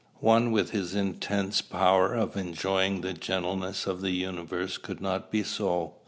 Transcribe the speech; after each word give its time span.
One 0.19 0.51
with 0.51 0.71
his 0.71 0.95
intense 0.95 1.61
power 1.61 2.15
of 2.15 2.35
enjoying 2.35 3.01
the 3.01 3.13
gentleness 3.13 3.85
of 3.85 4.01
the 4.01 4.09
universe 4.09 4.79
could 4.79 4.99
not 4.99 5.29
be 5.29 5.43
so. 5.43 5.93